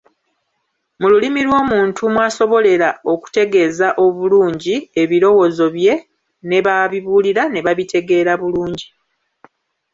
Mu 0.99 1.07
lulimi 1.11 1.41
lw'omuntu 1.47 2.01
mw'asobolera 2.13 2.89
okutegeeza 3.13 3.87
obulungi 4.05 4.75
ebirowoozo 5.01 5.65
bye 5.75 5.95
ne 6.47 6.59
b'abibuulira 6.65 7.43
ne 7.49 7.59
babitegeera 7.65 8.33
bulungi. 8.41 8.87